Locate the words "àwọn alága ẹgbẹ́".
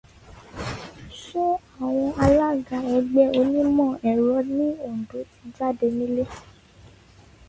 1.83-3.27